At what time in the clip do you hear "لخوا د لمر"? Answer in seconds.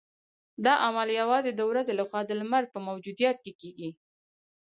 1.99-2.63